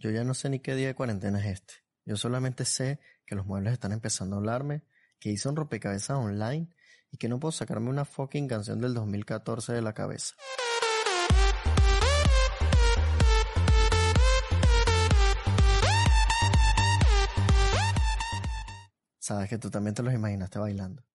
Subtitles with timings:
[0.00, 1.74] Yo ya no sé ni qué día de cuarentena es este.
[2.06, 4.82] Yo solamente sé que los muebles están empezando a hablarme,
[5.18, 6.74] que hice un rompecabezas online
[7.10, 10.36] y que no puedo sacarme una fucking canción del 2014 de la cabeza.
[19.18, 21.09] Sabes que tú también te los imaginaste bailando.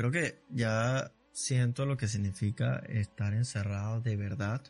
[0.00, 4.62] Creo que ya siento lo que significa estar encerrado de verdad,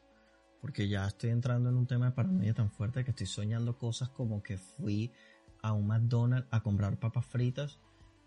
[0.61, 4.09] porque ya estoy entrando en un tema de paranoia tan fuerte que estoy soñando cosas
[4.09, 5.13] como que fui
[5.63, 7.79] a un McDonald's a comprar papas fritas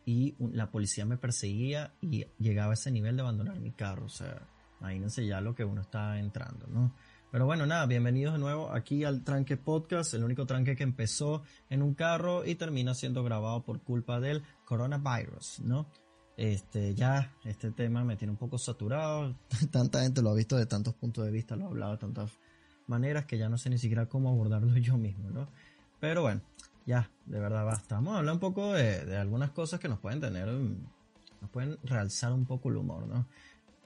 [0.05, 4.05] y la policía me perseguía y llegaba a ese nivel de abandonar mi carro.
[4.05, 4.47] O sea,
[4.79, 6.95] imagínense ya lo que uno está entrando, ¿no?
[7.33, 11.43] Pero bueno, nada, bienvenidos de nuevo aquí al Tranque Podcast, el único tranque que empezó
[11.69, 15.89] en un carro y termina siendo grabado por culpa del coronavirus, ¿no?
[16.35, 19.35] Este, ya este tema me tiene un poco saturado,
[19.71, 22.31] tanta gente lo ha visto de tantos puntos de vista, lo ha hablado de tantas
[22.87, 25.47] maneras que ya no sé ni siquiera cómo abordarlo yo mismo, ¿no?
[25.99, 26.41] Pero bueno,
[26.85, 27.95] ya, de verdad basta.
[27.95, 32.33] Vamos a hablar un poco de, algunas cosas que nos pueden tener, nos pueden realzar
[32.33, 33.25] un poco el humor, ¿no?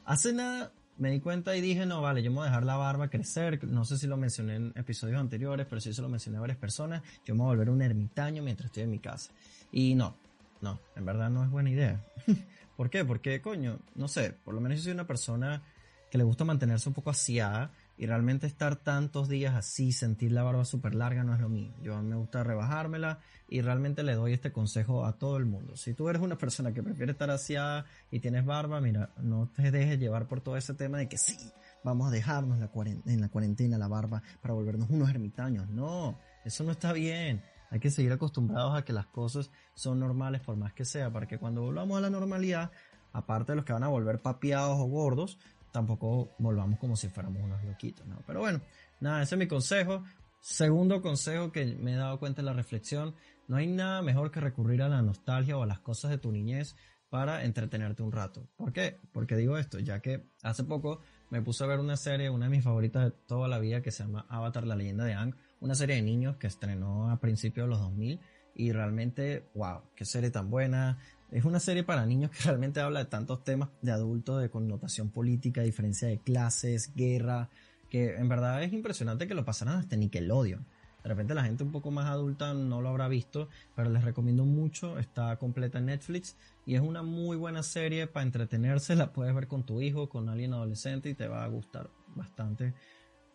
[0.05, 2.75] Hace nada me di cuenta y dije, no, vale, yo me voy a dejar la
[2.75, 3.63] barba crecer.
[3.65, 6.57] No sé si lo mencioné en episodios anteriores, pero sí se lo mencioné a varias
[6.57, 7.03] personas.
[7.23, 9.31] Yo me voy a volver un ermitaño mientras estoy en mi casa.
[9.71, 10.15] Y no,
[10.61, 12.05] no, en verdad no es buena idea.
[12.77, 13.03] ¿Por qué?
[13.05, 15.63] Porque, coño, no sé, por lo menos yo soy una persona
[16.09, 20.43] que le gusta mantenerse un poco asiada y realmente estar tantos días así, sentir la
[20.43, 21.73] barba súper larga no es lo mío.
[21.81, 25.75] Yo me gusta rebajármela y realmente le doy este consejo a todo el mundo.
[25.75, 29.71] Si tú eres una persona que prefiere estar asiada y tienes barba, mira, no te
[29.71, 31.37] dejes llevar por todo ese tema de que sí,
[31.83, 32.57] vamos a dejarnos
[33.05, 35.67] en la cuarentena la barba para volvernos unos ermitaños.
[35.69, 37.41] No, eso no está bien.
[37.69, 41.27] Hay que seguir acostumbrados a que las cosas son normales por más que sea, para
[41.27, 42.71] que cuando volvamos a la normalidad,
[43.13, 45.37] aparte de los que van a volver papiados o gordos,
[45.71, 48.21] tampoco volvamos como si fuéramos unos loquitos, ¿no?
[48.25, 48.61] Pero bueno,
[48.99, 50.03] nada, ese es mi consejo.
[50.39, 53.15] Segundo consejo que me he dado cuenta en la reflexión,
[53.47, 56.31] no hay nada mejor que recurrir a la nostalgia o a las cosas de tu
[56.31, 56.75] niñez
[57.09, 58.47] para entretenerte un rato.
[58.57, 58.99] ¿Por qué?
[59.13, 62.51] Porque digo esto, ya que hace poco me puse a ver una serie, una de
[62.51, 65.75] mis favoritas de toda la vida, que se llama Avatar, la leyenda de Aang, una
[65.75, 68.19] serie de niños que estrenó a principios de los 2000
[68.55, 70.97] y realmente, wow, qué serie tan buena,
[71.31, 75.09] es una serie para niños que realmente habla de tantos temas de adultos, de connotación
[75.09, 77.49] política, diferencia de clases, guerra,
[77.89, 80.65] que en verdad es impresionante que lo pasaran hasta Nickelodeon.
[81.03, 84.43] De repente la gente un poco más adulta no lo habrá visto, pero les recomiendo
[84.43, 86.35] mucho, está completa en Netflix
[86.65, 90.27] y es una muy buena serie para entretenerse, la puedes ver con tu hijo, con
[90.27, 92.73] alguien adolescente y te va a gustar bastante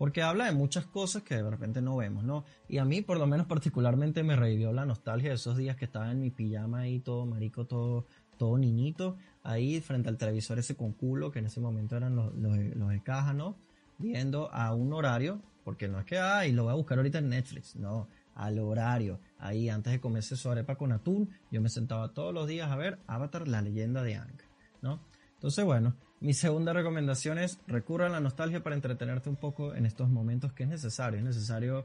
[0.02, 2.44] porque habla de muchas cosas que de repente no vemos, ¿no?
[2.68, 5.84] Y a mí, por lo menos particularmente, me revivió la nostalgia de esos días que
[5.84, 10.74] estaba en mi pijama ahí, todo marico, todo, todo niñito, ahí frente al televisor ese
[10.74, 13.54] con culo, que en ese momento eran los, los, de caja, ¿no?
[13.96, 17.28] Viendo a un horario, porque no es que, ay, lo voy a buscar ahorita en
[17.28, 22.12] Netflix, no, al horario, ahí antes de comerse su arepa con atún, yo me sentaba
[22.12, 24.42] todos los días a ver Avatar, la leyenda de Ang,
[24.80, 24.98] ¿no?
[25.34, 29.86] Entonces, bueno, mi segunda recomendación es recurra a la nostalgia para entretenerte un poco en
[29.86, 31.18] estos momentos que es necesario.
[31.18, 31.84] Es necesario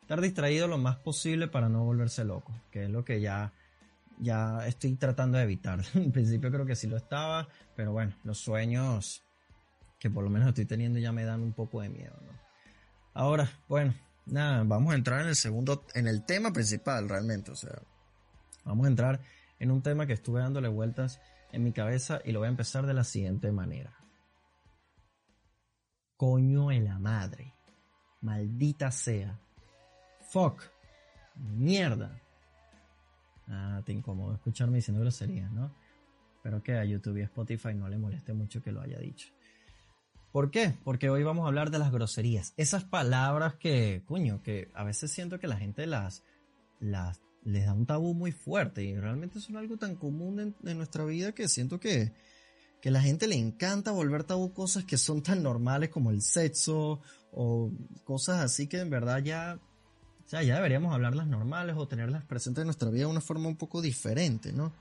[0.00, 3.52] estar distraído lo más posible para no volverse loco, que es lo que ya,
[4.18, 5.82] ya estoy tratando de evitar.
[5.94, 9.22] en principio creo que sí lo estaba, pero bueno, los sueños
[9.98, 12.14] que por lo menos estoy teniendo ya me dan un poco de miedo.
[13.12, 13.94] Ahora, bueno,
[14.24, 17.78] nada, vamos a entrar en el segundo, en el tema principal realmente, o sea,
[18.64, 19.20] vamos a entrar
[19.58, 21.20] en un tema que estuve dándole vueltas
[21.52, 23.94] en mi cabeza y lo voy a empezar de la siguiente manera.
[26.16, 27.54] Coño en la madre.
[28.22, 29.38] Maldita sea.
[30.30, 30.62] Fuck.
[31.36, 32.20] Mierda.
[33.48, 35.72] Ah, te incomodo escucharme diciendo groserías, ¿no?
[36.36, 39.28] Espero que a YouTube y Spotify no le moleste mucho que lo haya dicho.
[40.32, 40.74] ¿Por qué?
[40.84, 42.52] Porque hoy vamos a hablar de las groserías.
[42.56, 46.24] Esas palabras que, coño, que a veces siento que la gente las,
[46.78, 51.04] las les da un tabú muy fuerte y realmente son algo tan común en, nuestra
[51.04, 52.12] vida que siento que,
[52.80, 57.00] que la gente le encanta volver tabú cosas que son tan normales como el sexo
[57.30, 57.70] o
[58.04, 59.60] cosas así que en verdad ya,
[60.28, 63.80] ya deberíamos hablarlas normales o tenerlas presentes en nuestra vida de una forma un poco
[63.80, 64.72] diferente, ¿no?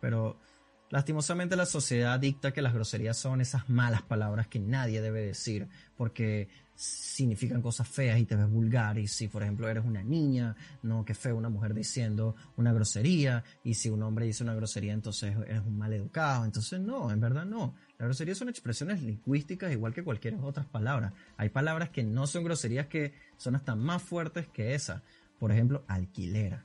[0.00, 0.40] Pero
[0.90, 5.68] Lastimosamente la sociedad dicta que las groserías son esas malas palabras que nadie debe decir
[5.96, 10.56] porque significan cosas feas y te ves vulgar y si por ejemplo eres una niña,
[10.82, 14.92] no, que feo una mujer diciendo una grosería y si un hombre dice una grosería
[14.92, 17.74] entonces eres un mal educado, entonces no, en verdad no.
[17.98, 21.12] Las groserías son expresiones lingüísticas igual que cualquier otras palabras.
[21.36, 25.02] Hay palabras que no son groserías que son hasta más fuertes que esa.
[25.40, 26.64] Por ejemplo, alquilera,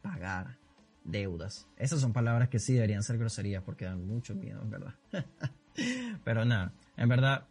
[0.00, 0.59] pagar,
[1.04, 1.66] deudas.
[1.76, 4.94] Esas son palabras que sí deberían ser groserías porque dan mucho miedo, en verdad.
[6.24, 7.46] Pero nada, en verdad,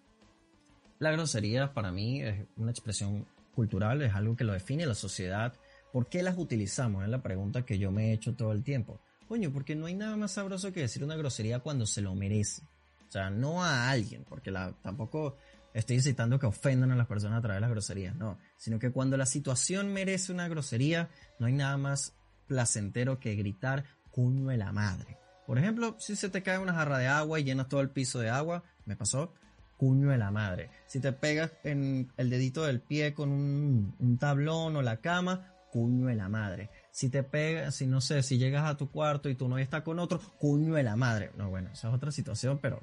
[1.00, 3.26] la grosería para mí es una expresión
[3.56, 5.54] cultural, es algo que lo define la sociedad.
[5.92, 7.04] ¿Por qué las utilizamos?
[7.04, 9.00] Es la pregunta que yo me he hecho todo el tiempo.
[9.28, 12.64] Coño, porque no hay nada más sabroso que decir una grosería cuando se lo merece.
[13.08, 15.36] O sea, no a alguien, porque la, tampoco
[15.74, 18.38] estoy incitando que ofendan a las personas a través de las groserías, no.
[18.58, 21.10] Sino que cuando la situación merece una grosería,
[21.40, 22.14] no hay nada más
[22.50, 25.18] placentero que gritar cuño de la madre.
[25.48, 28.20] Por ejemplo, si se te cae una jarra de agua y llenas todo el piso
[28.20, 29.34] de agua, me pasó,
[29.78, 30.72] cuño de la madre.
[30.88, 36.08] Si te pegas en el dedito del pie con un, tablón o la cama, cuño
[36.08, 36.70] de la madre.
[36.92, 39.84] Si te pegas, si no sé, si llegas a tu cuarto y tu novia está
[39.84, 41.32] con otro, cuño de la madre.
[41.38, 42.82] No, bueno, esa es otra situación, pero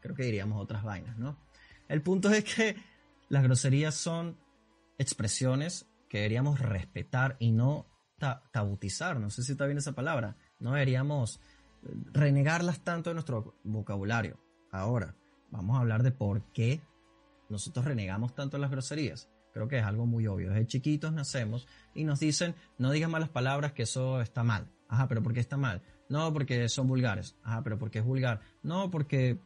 [0.00, 1.38] creo que diríamos otras vainas, ¿no?
[1.88, 2.76] El punto es que
[3.28, 4.36] las groserías son
[4.98, 7.86] expresiones que deberíamos respetar y no
[8.18, 11.40] tabutizar, no sé si está bien esa palabra, no deberíamos
[12.12, 14.38] renegarlas tanto de nuestro vocabulario.
[14.70, 15.14] Ahora,
[15.50, 16.80] vamos a hablar de por qué
[17.48, 19.30] nosotros renegamos tanto las groserías.
[19.52, 20.50] Creo que es algo muy obvio.
[20.50, 24.70] Desde chiquitos nacemos y nos dicen, no digas malas palabras, que eso está mal.
[24.88, 25.82] Ajá, pero ¿por qué está mal?
[26.08, 27.36] No, porque son vulgares.
[27.42, 28.40] Ajá, pero ¿por qué es vulgar?
[28.62, 29.38] No, porque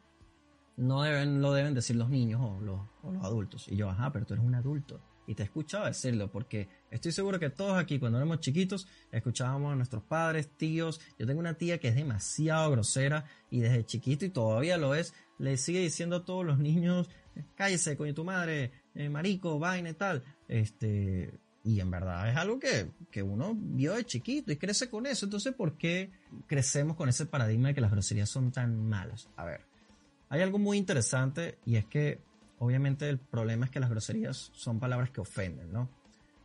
[0.76, 3.68] no deben, lo deben decir los niños o los, o los adultos.
[3.68, 7.12] Y yo, ajá, pero tú eres un adulto y te he escuchado decirlo, porque estoy
[7.12, 11.00] seguro que todos aquí cuando éramos chiquitos escuchábamos a nuestros padres, tíos.
[11.18, 15.14] Yo tengo una tía que es demasiado grosera y desde chiquito y todavía lo es,
[15.38, 17.08] le sigue diciendo a todos los niños,
[17.54, 20.22] cállese, coño tu madre, eh, marico, vaina y tal.
[20.48, 21.32] Este,
[21.64, 25.26] y en verdad es algo que, que, uno vio de chiquito y crece con eso.
[25.26, 26.10] Entonces, ¿por qué
[26.46, 29.28] crecemos con ese paradigma de que las groserías son tan malas?
[29.36, 29.60] A ver,
[30.28, 32.20] hay algo muy interesante y es que
[32.62, 35.90] obviamente el problema es que las groserías son palabras que ofenden, ¿no?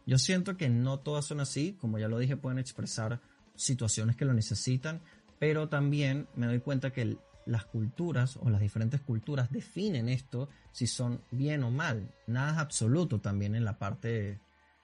[0.08, 3.22] Yo siento que no todas son así, como ya lo dije, pueden expresar
[3.56, 5.02] situaciones que lo necesitan,
[5.38, 10.88] pero también me doy cuenta que las culturas o las diferentes culturas definen esto si
[10.88, 12.12] son bien o mal.
[12.26, 14.40] Nada es absoluto también en la parte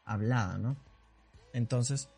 [0.06, 0.78] hablada, ¿no?
[1.52, 2.10] Entonces,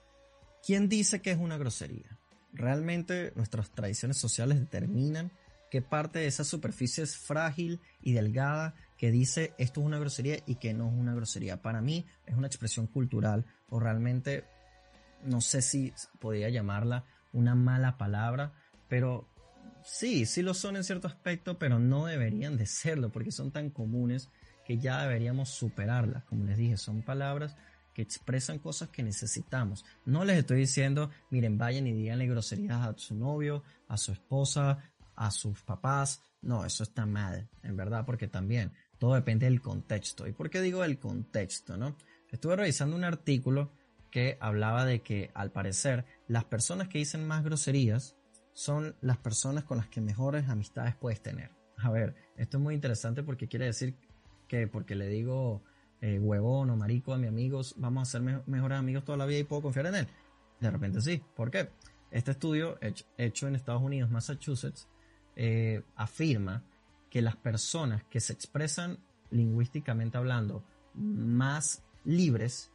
[0.61, 2.19] ¿quién dice que es una grosería?
[2.51, 5.31] Realmente nuestras tradiciones sociales determinan
[5.81, 10.55] parte de esa superficie es frágil y delgada que dice esto es una grosería y
[10.55, 11.61] que no es una grosería.
[11.61, 14.45] Para mí es una expresión cultural o realmente
[15.23, 18.53] no sé si podría llamarla una mala palabra,
[18.87, 19.27] pero
[19.83, 23.69] sí, sí lo son en cierto aspecto, pero no deberían de serlo porque son tan
[23.69, 24.29] comunes
[24.65, 26.23] que ya deberíamos superarlas.
[26.23, 27.55] Como les dije, son palabras
[27.93, 29.85] que expresan cosas que necesitamos.
[30.05, 34.79] No les estoy diciendo, miren, vayan y díganle groserías a su novio, a su esposa,
[35.15, 36.21] a sus papás.
[36.41, 40.27] No, eso está mal, en verdad, porque también todo depende del contexto.
[40.27, 41.77] ¿Y por qué digo el contexto?
[41.77, 41.95] ¿no?
[42.31, 43.71] Estuve revisando un artículo
[44.11, 48.15] que hablaba de que al parecer las personas que dicen más groserías
[48.53, 51.51] son las personas con las que mejores amistades puedes tener.
[51.77, 53.95] A ver, esto es muy interesante porque quiere decir
[54.47, 55.63] que porque le digo
[56.01, 59.39] eh, huevón o marico a mis amigos, vamos a ser mejores amigos toda la vida
[59.39, 60.07] y puedo confiar en él.
[60.59, 61.21] De repente sí.
[61.35, 61.69] ¿Por qué?
[62.11, 62.77] Este estudio
[63.17, 64.87] hecho, en Estados Unidos, Massachusetts,
[65.35, 66.63] eh, afirma
[67.09, 68.99] que las personas que se expresan
[69.31, 72.71] lingüísticamente hablando más libres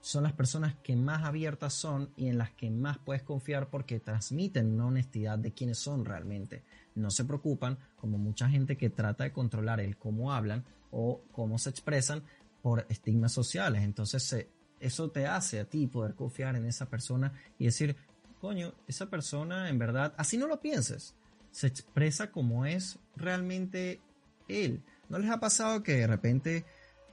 [0.00, 4.00] son las personas que más abiertas son y en las que más puedes confiar porque
[4.00, 6.62] transmiten una honestidad de quiénes son realmente.
[6.94, 11.58] No se preocupan como mucha gente que trata de controlar el cómo hablan o cómo
[11.58, 12.22] se expresan
[12.62, 13.82] por estigmas sociales.
[13.82, 14.46] Entonces
[14.80, 17.96] eso te hace a ti poder confiar en esa persona y decir,
[18.40, 21.14] coño, esa persona en verdad, así no lo pienses,
[21.58, 24.00] se expresa como es realmente
[24.46, 24.84] él.
[25.08, 26.64] ¿No les ha pasado que de repente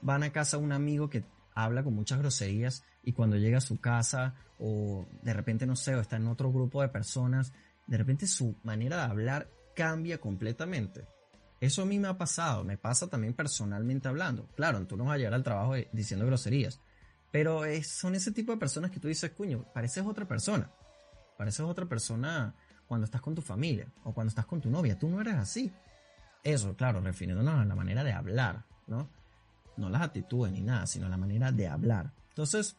[0.02, 1.24] van a casa un amigo que
[1.56, 5.96] habla con muchas groserías y cuando llega a su casa o de repente no sé,
[5.96, 7.52] o está en otro grupo de personas,
[7.88, 11.08] de repente su manera de hablar cambia completamente?
[11.60, 14.46] Eso a mí me ha pasado, me pasa también personalmente hablando.
[14.54, 16.80] Claro, tú no vas a llegar al trabajo diciendo groserías,
[17.32, 20.70] pero son ese tipo de personas que tú dices, cuño, pareces otra persona.
[21.36, 22.54] Pareces otra persona
[22.86, 24.98] cuando estás con tu familia o cuando estás con tu novia.
[24.98, 25.72] Tú no eres así.
[26.42, 29.08] Eso, claro, refiriéndonos a la manera de hablar, ¿no?
[29.76, 32.12] No las actitudes ni nada, sino la manera de hablar.
[32.28, 32.76] Entonces,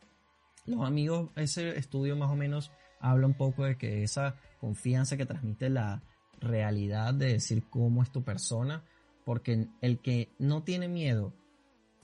[0.65, 5.25] los amigos, ese estudio más o menos habla un poco de que esa confianza que
[5.25, 6.01] transmite la,
[6.39, 8.83] realidad de decir cómo es tu persona,
[9.25, 11.33] porque el que no tiene miedo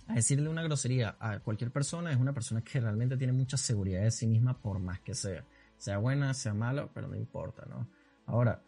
[0.07, 4.01] a decirle una grosería a cualquier persona es una persona que realmente tiene mucha seguridad
[4.01, 5.45] de sí misma por más que sea.
[5.83, 7.89] Sea buena, sea mala, pero no importa, ¿no?
[8.25, 8.63] Ahora,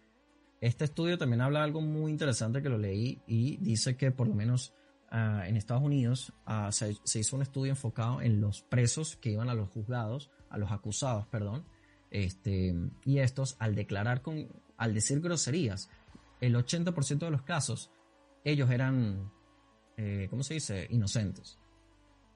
[0.60, 4.28] este estudio también habla de algo muy interesante que lo leí y dice que por
[4.28, 4.74] lo menos
[5.12, 9.48] ah, en Estados Unidos ah, se, hizo un estudio enfocado en los presos que iban
[9.50, 11.64] a los juzgados, a los acusados, perdón,
[12.12, 15.90] este, y estos al declarar con, al decir groserías,
[16.42, 17.92] el 80% de los casos
[18.44, 19.32] ellos eran,
[19.96, 21.60] eh, ¿cómo se dice?, inocentes.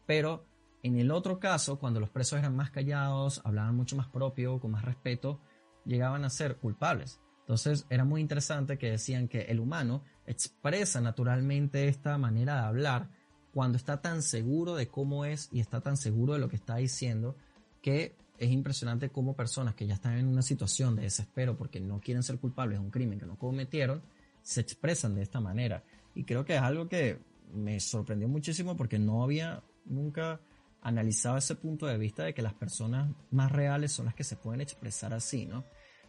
[0.05, 0.45] Pero
[0.83, 4.71] en el otro caso, cuando los presos eran más callados, hablaban mucho más propio, con
[4.71, 5.41] más respeto,
[5.85, 7.19] llegaban a ser culpables.
[7.41, 13.09] Entonces era muy interesante que decían que el humano expresa naturalmente esta manera de hablar
[13.51, 16.75] cuando está tan seguro de cómo es y está tan seguro de lo que está
[16.75, 17.35] diciendo
[17.81, 21.99] que es impresionante cómo personas que ya están en una situación de desespero porque no
[21.99, 24.01] quieren ser culpables de un crimen que no cometieron,
[24.41, 25.83] se expresan de esta manera.
[26.15, 27.19] Y creo que es algo que
[27.53, 30.39] me sorprendió muchísimo porque no había nunca
[30.81, 34.35] analizado ese punto de vista de que las personas más reales son las que se
[34.35, 35.63] pueden expresar así, ¿no?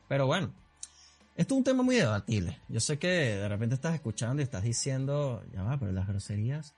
[0.09, 0.53] Pero bueno,
[1.37, 2.59] esto es un tema muy debatible.
[2.69, 6.75] Yo sé que de repente estás escuchando y estás diciendo, ya va, pero las groserías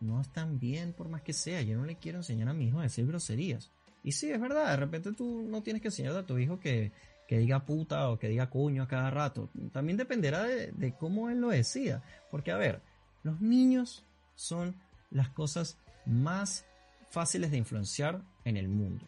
[0.00, 1.62] no están bien por más que sea.
[1.62, 3.70] Yo no le quiero enseñar a mi hijo a decir groserías.
[4.02, 6.92] Y sí, es verdad, de repente tú no tienes que enseñarle a tu hijo que,
[7.26, 9.50] que diga puta o que diga cuño a cada rato.
[9.72, 12.02] También dependerá de, cómo él lo decida.
[12.30, 12.80] Porque, a ver,
[13.22, 14.04] los niños
[14.34, 14.76] son
[15.10, 16.64] las cosas más
[17.10, 19.06] fáciles de influenciar en el mundo.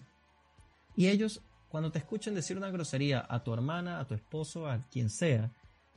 [0.97, 4.87] Y ellos, cuando te escuchen decir una grosería a tu hermana, a tu esposo, a
[4.89, 5.53] quien sea,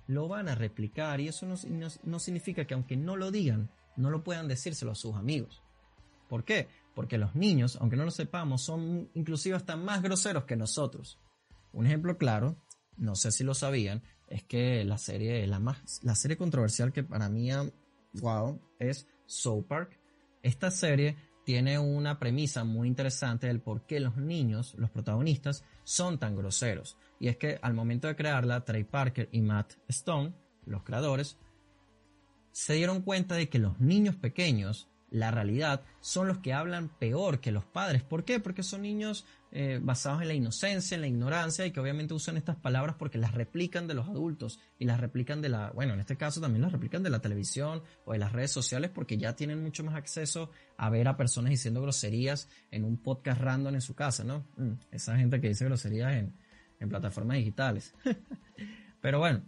[0.07, 1.19] lo van a replicar.
[1.19, 1.55] Y eso no,
[2.03, 5.63] no significa que aunque no lo digan, no lo puedan decírselo a sus amigos.
[6.29, 6.69] ¿Por qué?
[6.95, 11.19] Porque los niños, aunque no lo sepamos, son inclusive hasta más groseros que nosotros.
[11.73, 12.57] Un ejemplo claro,
[12.97, 17.03] no sé si lo sabían, es que la serie, la, más, la serie controversial que
[17.03, 17.49] para mí,
[18.13, 19.99] wow, es South Park.
[20.41, 26.19] Esta serie tiene una premisa muy interesante del por qué los niños, los protagonistas, son
[26.19, 26.97] tan groseros.
[27.19, 30.33] Y es que al momento de crearla, Trey Parker y Matt Stone,
[30.65, 31.37] los creadores,
[32.51, 37.41] se dieron cuenta de que los niños pequeños la realidad son los que hablan peor
[37.41, 38.01] que los padres.
[38.01, 38.39] ¿Por qué?
[38.39, 42.37] Porque son niños eh, basados en la inocencia, en la ignorancia y que obviamente usan
[42.37, 45.99] estas palabras porque las replican de los adultos y las replican de la, bueno, en
[45.99, 49.35] este caso también las replican de la televisión o de las redes sociales porque ya
[49.35, 53.81] tienen mucho más acceso a ver a personas diciendo groserías en un podcast random en
[53.81, 54.45] su casa, ¿no?
[54.55, 56.33] Mm, esa gente que dice groserías en,
[56.79, 57.93] en plataformas digitales.
[59.01, 59.41] Pero bueno,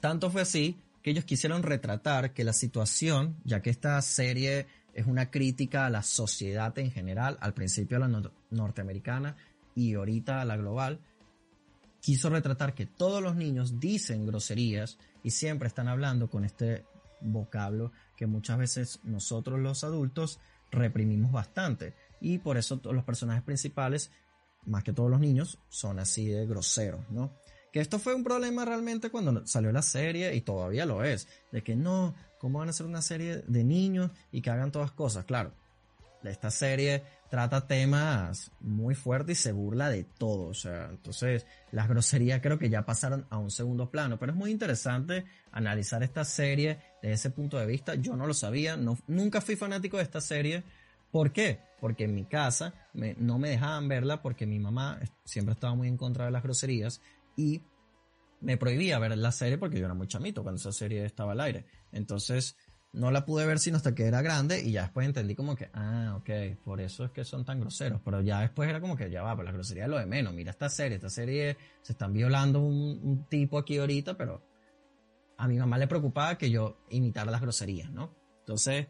[0.00, 5.06] tanto fue así que ellos quisieron retratar que la situación, ya que esta serie es
[5.06, 9.36] una crítica a la sociedad en general, al principio a la norteamericana
[9.74, 11.00] y ahorita a la global,
[12.00, 16.86] quiso retratar que todos los niños dicen groserías y siempre están hablando con este
[17.20, 21.92] vocablo que muchas veces nosotros los adultos reprimimos bastante.
[22.18, 24.10] Y por eso todos los personajes principales,
[24.64, 27.30] más que todos los niños, son así de groseros, ¿no?
[27.74, 31.26] Que esto fue un problema realmente cuando salió la serie y todavía lo es.
[31.50, 34.92] De que no, ¿cómo van a hacer una serie de niños y que hagan todas
[34.92, 35.24] cosas?
[35.24, 35.50] Claro,
[36.22, 40.50] esta serie trata temas muy fuertes y se burla de todo.
[40.50, 44.20] O sea, entonces las groserías creo que ya pasaron a un segundo plano.
[44.20, 47.96] Pero es muy interesante analizar esta serie desde ese punto de vista.
[47.96, 50.62] Yo no lo sabía, no, nunca fui fanático de esta serie.
[51.10, 51.58] ¿Por qué?
[51.80, 55.96] Porque en mi casa no me dejaban verla porque mi mamá siempre estaba muy en
[55.96, 57.00] contra de las groserías
[57.36, 57.62] y
[58.40, 61.40] me prohibía ver la serie porque yo era muy chamito cuando esa serie estaba al
[61.40, 61.64] aire.
[61.92, 62.56] Entonces
[62.94, 65.68] no la pude ver sino hasta que era grande y ya después entendí como que,
[65.74, 68.00] ah, ok, por eso es que son tan groseros.
[68.04, 70.32] Pero ya después era como que, ya va, pero la grosería lo de menos.
[70.32, 74.42] Mira esta serie, esta serie se están violando un, tipo aquí ahorita, pero
[75.36, 78.14] a mi mamá le preocupaba que yo imitara las groserías, ¿no?
[78.40, 78.86] Entonces,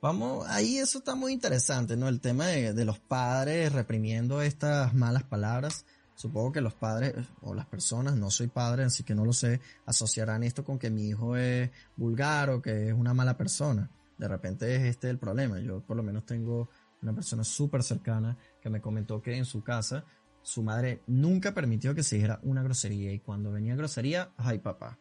[0.00, 2.08] vamos, ahí eso está muy interesante, ¿no?
[2.08, 5.84] El tema de los padres reprimiendo estas malas palabras.
[6.16, 9.60] Supongo que los padres o las personas, no soy padre, así que no lo sé,
[9.84, 13.90] asociarán esto con que mi hijo es vulgar o que es una mala persona.
[14.16, 15.60] De repente es este el problema.
[15.60, 16.70] Yo por lo menos tengo
[17.02, 20.06] una persona súper cercana que me comentó que en su casa
[20.40, 24.98] su madre nunca permitió que se dijera una grosería y cuando venía grosería, ay papá,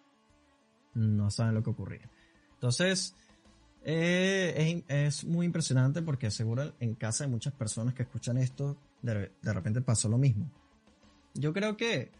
[0.96, 2.10] no saben lo que ocurría.
[2.56, 3.16] Entonces,
[3.86, 9.54] eh, es, muy impresionante porque seguro en casa de muchas personas que escuchan esto, de
[9.54, 10.52] repente pasó lo mismo
[11.36, 12.12] yo creo que,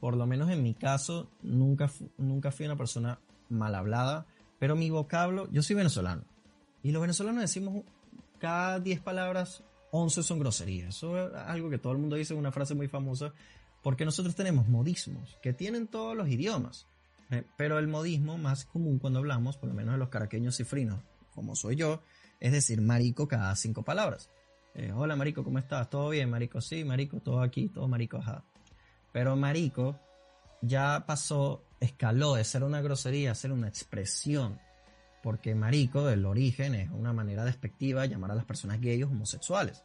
[0.00, 4.26] por lo menos en mi caso, nunca, nunca fui una persona mal hablada,
[4.58, 6.24] pero mi vocablo, yo soy venezolano.
[6.82, 7.84] Y los venezolanos decimos
[8.38, 10.96] cada 10 palabras, 11 son groserías.
[10.96, 13.32] Eso es algo que todo el mundo dice, una frase muy famosa,
[13.82, 16.88] Porque nosotros tenemos modismos que tienen todos los idiomas.
[17.30, 21.02] Eh, pero el modismo más común cuando hablamos, por lo menos de los caraqueños cifrinos,
[21.34, 22.02] como soy yo,
[22.40, 24.30] es decir marico cada cinco palabras.
[24.78, 25.88] Eh, hola marico, ¿cómo estás?
[25.88, 26.60] ¿Todo bien, marico?
[26.60, 28.44] Sí, marico, todo aquí, todo marico, ajá.
[29.10, 29.98] Pero marico
[30.60, 34.60] ya pasó, escaló de ser una grosería a ser una expresión.
[35.22, 39.82] Porque marico, del origen, es una manera despectiva de llamar a las personas gays homosexuales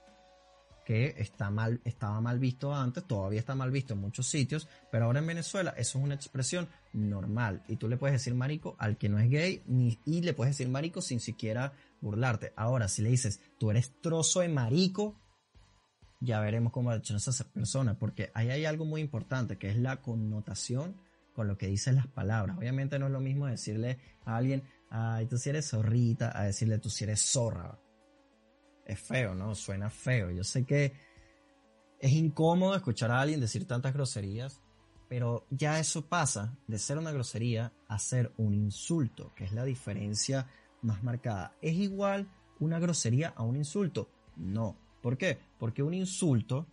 [0.85, 5.05] que está mal, estaba mal visto antes, todavía está mal visto en muchos sitios, pero
[5.05, 7.63] ahora en Venezuela eso es una expresión normal.
[7.67, 10.57] Y tú le puedes decir marico al que no es gay ni, y le puedes
[10.57, 12.53] decir marico sin siquiera burlarte.
[12.55, 15.19] Ahora, si le dices tú eres trozo de marico,
[16.19, 20.01] ya veremos cómo reacciona esa persona, porque ahí hay algo muy importante que es la
[20.01, 20.95] connotación
[21.33, 22.57] con lo que dicen las palabras.
[22.57, 26.77] Obviamente no es lo mismo decirle a alguien, ay, tú si eres zorrita, a decirle
[26.77, 27.79] tú si eres zorra
[28.85, 29.55] es feo, ¿no?
[29.55, 30.31] Suena feo.
[30.31, 30.93] Yo sé que
[31.99, 34.61] es incómodo escuchar a alguien decir tantas groserías,
[35.07, 39.65] pero ya eso pasa de ser una grosería a ser un insulto, que es la
[39.65, 40.47] diferencia
[40.81, 41.55] más marcada.
[41.61, 42.27] ¿Es igual
[42.59, 44.09] una grosería a un insulto?
[44.35, 44.77] No.
[45.01, 45.39] ¿Por qué?
[45.57, 46.67] Porque un insulto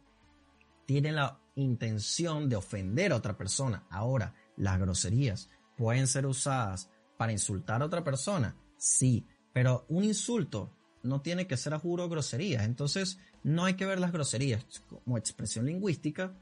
[0.86, 3.86] tiene la intención de ofender a otra persona.
[3.90, 10.72] Ahora, las groserías pueden ser usadas para insultar a otra persona, sí, pero un insulto
[11.02, 12.64] no tiene que ser a juro groserías.
[12.64, 14.64] Entonces, no hay que ver las groserías
[15.04, 16.36] como expresión lingüística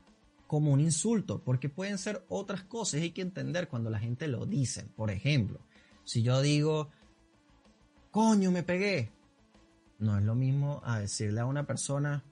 [0.46, 3.00] como un insulto, porque pueden ser otras cosas.
[3.00, 4.86] Hay que entender cuando la gente lo dice.
[4.96, 5.60] Por ejemplo,
[6.04, 6.90] si yo digo,
[8.16, 9.10] coño, me pegué,
[9.98, 12.24] no es lo mismo a decirle a una persona,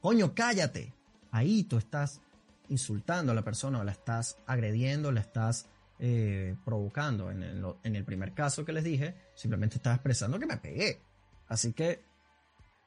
[0.00, 0.94] coño, cállate.
[1.32, 2.20] Ahí tú estás
[2.68, 5.68] insultando a la persona o la estás agrediendo, la estás
[5.98, 7.32] eh, provocando.
[7.32, 11.00] En el, en el primer caso que les dije, simplemente estaba expresando que me pegué.
[11.48, 12.04] Así que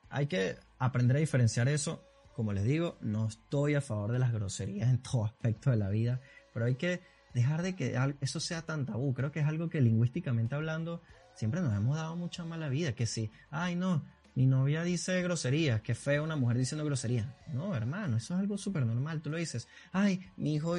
[0.10, 2.05] hay que aprender a diferenciar eso.
[2.38, 5.89] Como les digo, no estoy a favor de las groserías en todo aspecto de la
[5.89, 6.22] vida,
[6.53, 7.01] pero hay que
[7.34, 9.13] dejar de que eso sea tan tabú.
[9.13, 11.01] Creo que es algo que lingüísticamente hablando
[11.39, 12.93] siempre nos hemos dado mucha mala vida.
[12.93, 14.03] Que si, ay no,
[14.36, 17.27] mi novia dice groserías, qué feo una mujer diciendo groserías.
[17.53, 19.22] No, hermano, eso es algo súper normal.
[19.22, 20.75] Tú lo dices, ay, mi hijo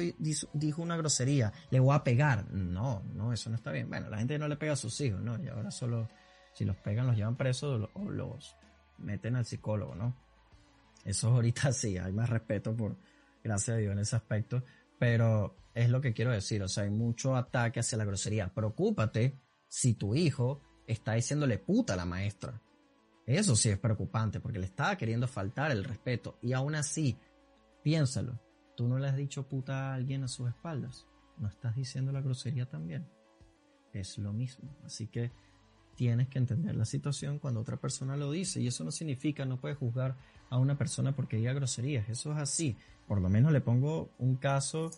[0.53, 2.45] dijo una grosería, le voy a pegar.
[2.51, 3.89] No, no, eso no está bien.
[3.89, 5.43] Bueno, la gente no le pega a sus hijos, ¿no?
[5.43, 6.07] Y ahora solo
[6.53, 8.55] si los pegan, los llevan presos o los
[8.99, 10.15] meten al psicólogo, ¿no?
[11.03, 12.97] Eso ahorita sí, hay más respeto por,
[13.43, 14.63] gracias a Dios en ese aspecto,
[14.99, 18.53] pero es lo que quiero decir, o sea, hay mucho ataque hacia la grosería.
[18.53, 19.39] Preocúpate
[19.71, 22.61] si tu hijo está diciéndole puta a la maestra.
[23.25, 27.17] Eso sí es preocupante porque le está queriendo faltar el respeto y aún así,
[27.81, 28.37] piénsalo,
[28.75, 31.07] tú no le has dicho puta a alguien a sus espaldas,
[31.37, 33.07] no estás diciendo la grosería también.
[33.93, 35.31] Es lo mismo, así que
[35.95, 38.59] tienes que entender la situación cuando otra persona lo dice.
[38.59, 40.17] Y eso no significa, no puedes juzgar
[40.49, 42.09] a una persona porque diga groserías.
[42.09, 42.75] Eso es así.
[43.07, 44.91] Por lo menos le pongo un caso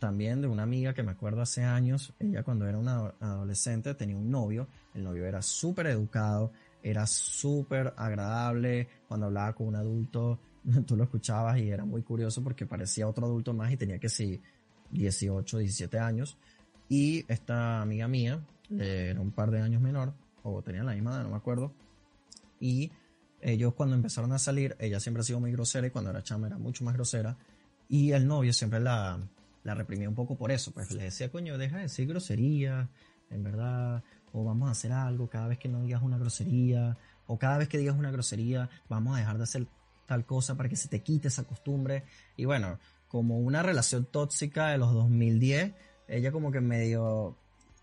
[0.00, 2.12] también de una amiga que me acuerdo hace años.
[2.18, 4.66] Ella cuando era una adolescente tenía un novio.
[4.94, 6.50] El novio era súper educado,
[6.82, 8.88] era súper agradable.
[9.06, 10.40] Cuando hablaba con un adulto,
[10.86, 14.08] tú lo escuchabas y era muy curioso porque parecía otro adulto más y tenía que
[14.08, 14.40] ser
[14.90, 16.36] 18, 17 años.
[16.88, 21.22] Y esta amiga mía, era un par de años menor, o tenían la misma edad,
[21.22, 21.72] no me acuerdo.
[22.58, 22.90] Y
[23.40, 26.46] ellos cuando empezaron a salir, ella siempre ha sido muy grosera y cuando era chama
[26.46, 27.36] era mucho más grosera.
[27.88, 29.20] Y el novio siempre la,
[29.64, 32.88] la reprimía un poco por eso, pues le decía, coño, deja de decir grosería,
[33.30, 36.96] en verdad, o vamos a hacer algo cada vez que no digas una grosería,
[37.26, 39.66] o cada vez que digas una grosería, vamos a dejar de hacer
[40.06, 42.04] tal cosa para que se te quite esa costumbre.
[42.36, 45.74] Y bueno, como una relación tóxica de los 2010,
[46.08, 47.36] ella como que medio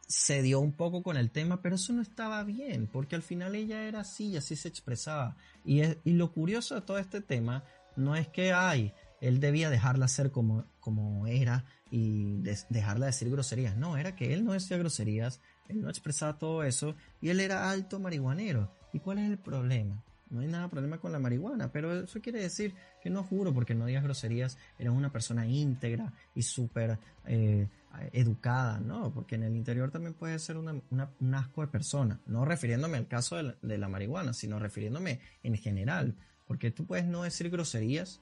[0.08, 3.56] se dio un poco con el tema, pero eso no estaba bien, porque al final
[3.56, 5.36] ella era así y así se expresaba.
[5.66, 7.64] Y, y lo curioso de todo este tema
[7.98, 13.76] no es que, ay, él debía dejarla ser como, como era y dejarla decir groserías.
[13.78, 17.70] No, era que él no decía groserías, él no expresaba todo eso y él era
[17.70, 18.72] alto marihuanero.
[18.94, 20.04] ¿Y cuál es el problema?
[20.30, 23.74] No hay nada problema con la marihuana, pero eso quiere decir que no juro porque
[23.74, 27.68] no digas groserías, eres una persona íntegra y súper eh,
[28.12, 29.12] educada, ¿no?
[29.14, 33.08] Porque en el interior también puede ser una, un asco de persona, no refiriéndome al
[33.08, 38.22] caso de la, marihuana, sino refiriéndome en general, porque tú puedes no decir groserías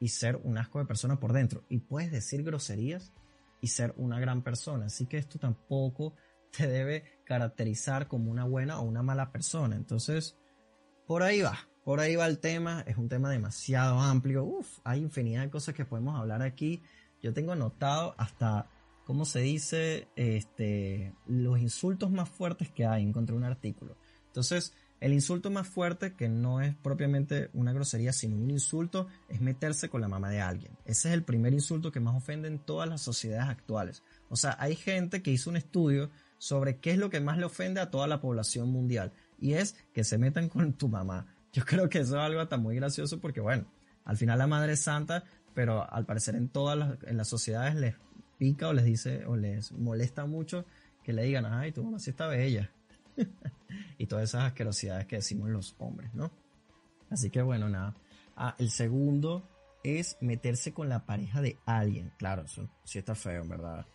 [0.00, 3.12] y ser un asco de persona por dentro, y puedes decir groserías
[3.60, 6.14] y ser una gran persona, así que esto tampoco
[6.56, 10.36] te debe caracterizar como una buena o una mala persona, entonces
[11.06, 15.00] por ahí va, por ahí va el tema, es un tema demasiado amplio, Uf, hay
[15.00, 16.82] infinidad de cosas que podemos hablar aquí.
[17.22, 18.68] Yo tengo anotado hasta,
[19.06, 20.06] ¿cómo se dice?
[20.14, 23.96] Este, los insultos más fuertes que hay, encontré un artículo.
[24.26, 29.40] Entonces, El insulto más fuerte, que no es propiamente una grosería, sino un insulto, es
[29.40, 30.72] meterse con la mamá de alguien.
[30.84, 34.02] Ese es el primer insulto que más ofende en todas las sociedades actuales.
[34.28, 37.44] O sea, hay gente que hizo un estudio sobre qué es lo que más le
[37.44, 39.12] ofende a toda la población mundial.
[39.38, 41.26] Y es que se metan con tu mamá.
[41.52, 43.66] Yo creo que eso es algo hasta muy gracioso porque, bueno,
[44.04, 47.94] al final la madre es santa, pero al parecer en todas las, las sociedades les
[48.36, 50.64] pica o les dice o les molesta mucho
[51.04, 52.70] que le digan, ay, tu mamá sí está bella.
[53.98, 56.30] y todas esas asquerosidades que decimos los hombres, ¿no?
[57.10, 57.96] Así que bueno, nada.
[58.36, 59.48] Ah, el segundo
[59.82, 62.12] es meterse con la pareja de alguien.
[62.18, 63.86] Claro, eso sí está feo, verdad.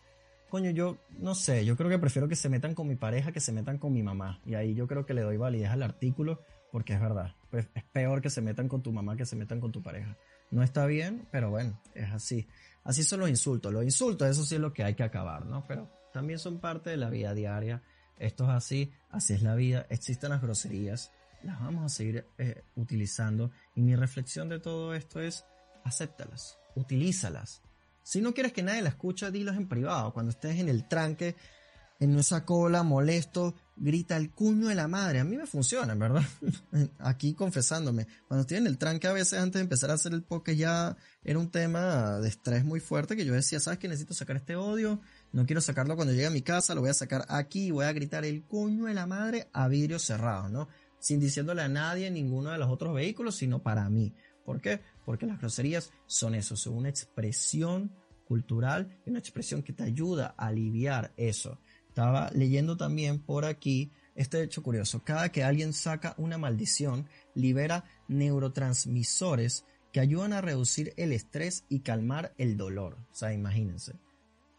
[0.50, 3.40] Coño, yo no sé, yo creo que prefiero que se metan con mi pareja que
[3.40, 4.40] se metan con mi mamá.
[4.44, 7.34] Y ahí yo creo que le doy validez al artículo porque es verdad.
[7.50, 10.16] Pues es peor que se metan con tu mamá que se metan con tu pareja.
[10.50, 12.46] No está bien, pero bueno, es así.
[12.84, 13.72] Así son los insultos.
[13.72, 15.64] Los insultos, eso sí es lo que hay que acabar, ¿no?
[15.66, 17.82] Pero también son parte de la vida diaria
[18.18, 21.10] esto es así, así es la vida, existen las groserías,
[21.42, 25.44] las vamos a seguir eh, utilizando y mi reflexión de todo esto es,
[25.84, 27.62] acéptalas, utilízalas.
[28.02, 31.36] Si no quieres que nadie la escuche, dilas en privado, cuando estés en el tranque,
[32.00, 35.20] en esa cola, molesto, grita el cuño de la madre.
[35.20, 36.24] A mí me funciona, ¿verdad?
[36.98, 38.06] Aquí confesándome.
[38.28, 40.96] Cuando estoy en el tranque a veces antes de empezar a hacer el podcast ya
[41.22, 44.56] era un tema de estrés muy fuerte que yo decía, ¿sabes que necesito sacar este
[44.56, 45.00] odio?
[45.34, 47.86] No quiero sacarlo cuando llegue a mi casa, lo voy a sacar aquí y voy
[47.86, 50.68] a gritar el cuño de la madre a vidrio cerrado, ¿no?
[51.00, 54.14] Sin diciéndole a nadie ninguno de los otros vehículos, sino para mí.
[54.44, 54.78] ¿Por qué?
[55.04, 57.90] Porque las groserías son eso, son una expresión
[58.28, 61.58] cultural y una expresión que te ayuda a aliviar eso.
[61.88, 65.02] Estaba leyendo también por aquí este hecho curioso.
[65.02, 71.80] Cada que alguien saca una maldición, libera neurotransmisores que ayudan a reducir el estrés y
[71.80, 72.98] calmar el dolor.
[73.10, 74.03] O sea, imagínense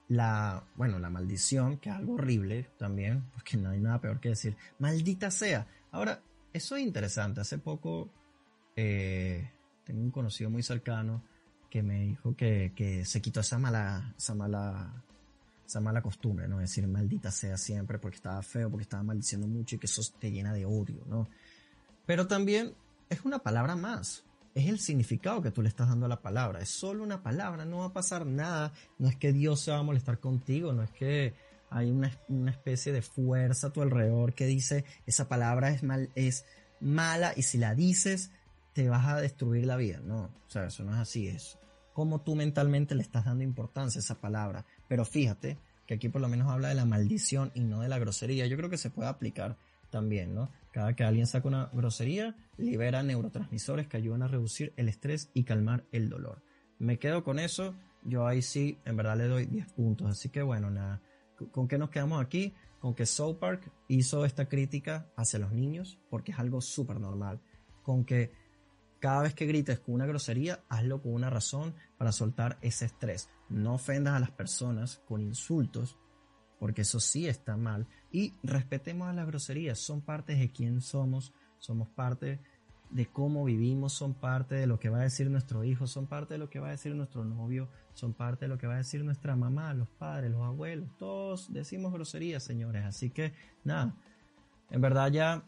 [0.07, 4.29] la, bueno, la maldición, que es algo horrible también, porque no hay nada peor que
[4.29, 5.67] decir, maldita sea.
[5.91, 6.21] Ahora,
[6.53, 7.41] eso es interesante.
[7.41, 8.09] Hace poco
[8.75, 9.49] eh,
[9.83, 11.23] tengo un conocido muy cercano
[11.69, 15.03] que me dijo que, que, se quitó esa mala, esa mala,
[15.65, 16.59] esa mala costumbre, ¿no?
[16.59, 20.31] Decir maldita sea siempre porque estaba feo, porque estaba maldiciendo mucho y que eso te
[20.31, 21.27] llena de odio, ¿no?
[22.05, 22.75] Pero también
[23.09, 24.24] es una palabra más
[24.55, 26.61] es el significado que tú le estás dando a la palabra.
[26.61, 28.71] Es solo una palabra, no va a pasar nada.
[28.97, 31.33] No es que Dios se va a molestar contigo, no es que
[31.69, 32.09] hay una,
[32.49, 36.45] especie de fuerza a tu alrededor que dice esa palabra es, mal, es
[36.79, 38.31] mala y si la dices
[38.71, 39.99] te vas a destruir la vida.
[40.01, 41.27] No, o sea, eso no es así.
[41.27, 41.57] Es
[41.91, 44.65] como tú mentalmente le estás dando importancia a esa palabra.
[44.87, 47.99] Pero fíjate que aquí por lo menos habla de la maldición y no de la
[47.99, 48.47] grosería.
[48.47, 49.57] Yo creo que se puede aplicar
[49.89, 50.49] también, ¿no?
[50.75, 55.45] Cada que alguien saca una grosería, libera neurotransmisores que ayudan a reducir el estrés y
[55.45, 56.43] calmar el dolor.
[56.79, 57.75] Me quedo con eso.
[58.03, 60.09] Yo ahí sí, en verdad le doy 10 puntos.
[60.09, 61.01] Así que bueno, nada.
[61.53, 62.53] ¿Con qué nos quedamos aquí?
[62.79, 67.39] Con que South Park hizo esta crítica hacia los niños, porque es algo súper normal.
[67.81, 68.33] Con que
[68.99, 73.29] cada vez que grites con una grosería, hazlo con una razón para soltar ese estrés.
[73.47, 75.97] No ofendas a las personas con insultos,
[76.59, 77.87] porque eso sí está mal.
[78.11, 82.39] Y respetemos a las groserías, son parte de quién somos, somos parte
[82.89, 86.35] de cómo vivimos, son parte de lo que va a decir nuestro hijo, son parte
[86.35, 88.77] de lo que va a decir nuestro novio, son parte de lo que va a
[88.77, 92.85] decir nuestra mamá, los padres, los abuelos, todos decimos groserías, señores.
[92.85, 93.95] Así que nada,
[94.69, 95.43] en verdad ya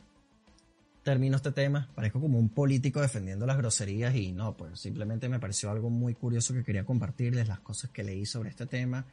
[1.04, 5.39] termino este tema, parezco como un político defendiendo las groserías y no, pues simplemente me
[5.39, 9.06] pareció algo muy curioso que quería compartirles, las cosas que leí sobre este tema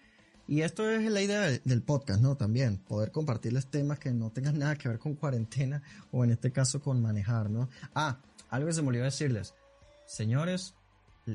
[0.46, 2.36] y esto es la idea del podcast, ¿no?
[2.36, 6.52] También poder compartirles temas que no tengan nada que ver con cuarentena o en este
[6.52, 7.68] caso con manejar, ¿no?
[7.94, 8.18] Ah,
[8.50, 9.54] algo que se me olvidó decirles.
[10.06, 10.74] Señores,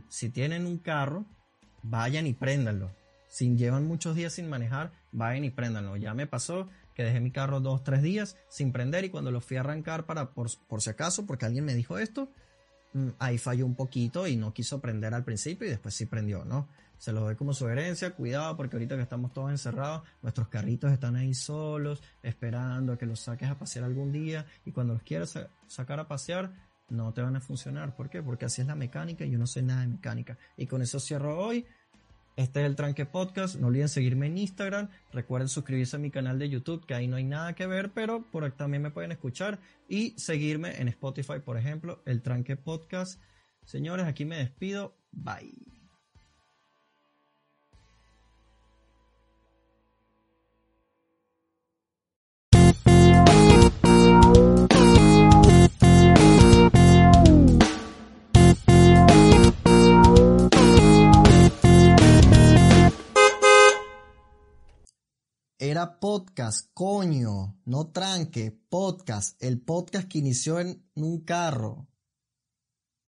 [0.10, 1.26] si tienen un carro,
[1.82, 2.91] vayan y préndanlo.
[3.28, 5.98] Si llevan muchos días sin manejar, vayan y préndanlo.
[5.98, 9.41] Ya me pasó que dejé mi carro dos, tres días sin prender y cuando lo
[9.41, 12.32] fui a arrancar para, por, por si acaso, porque alguien me dijo esto,
[12.93, 16.45] mm, ahí falló un poquito y no quiso prender al principio y después sí prendió,
[16.45, 16.67] ¿no?
[16.99, 21.15] Se los doy como sugerencia, cuidado porque ahorita que estamos todos encerrados, nuestros carritos están
[21.15, 25.39] ahí solos, esperando a que los saques a pasear algún día y cuando los quieras
[25.67, 26.51] sacar a pasear,
[26.89, 27.95] no te van a funcionar.
[27.95, 28.21] ¿Por qué?
[28.21, 30.38] Porque así es la mecánica y yo no sé nada de mecánica.
[30.57, 31.65] Y con eso cierro hoy.
[32.35, 33.55] Este es el Tranque Podcast.
[33.55, 34.89] No olviden seguirme en Instagram.
[35.12, 38.23] Recuerden suscribirse a mi canal de YouTube, que ahí no hay nada que ver, pero
[38.31, 39.59] por aquí también me pueden escuchar.
[39.88, 43.21] Y seguirme en Spotify, por ejemplo, el Tranque Podcast.
[43.65, 44.95] Señores, aquí me despido.
[45.12, 45.79] Bye.
[65.69, 71.88] Era podcast, coño, no tranque, podcast, el podcast que inició en un carro.